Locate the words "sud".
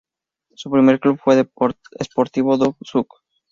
2.81-3.05